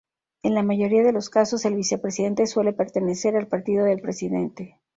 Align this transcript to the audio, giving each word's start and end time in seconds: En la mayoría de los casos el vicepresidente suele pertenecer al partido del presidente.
En 0.41 0.55
la 0.55 0.63
mayoría 0.63 1.03
de 1.03 1.11
los 1.11 1.29
casos 1.29 1.63
el 1.63 1.75
vicepresidente 1.75 2.47
suele 2.47 2.73
pertenecer 2.73 3.37
al 3.37 3.45
partido 3.45 3.85
del 3.85 4.01
presidente. 4.01 4.79